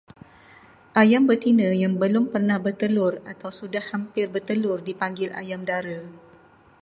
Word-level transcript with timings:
Ayam 1.01 1.23
betina 1.29 1.69
yang 1.83 1.93
belum 2.01 2.25
pernah 2.33 2.57
bertelur 2.65 3.13
atau 3.31 3.49
sudah 3.59 3.83
hampir 3.93 4.25
bertelur 4.33 4.79
dipanggil 4.89 5.29
ayam 5.41 5.61
dara. 5.69 5.99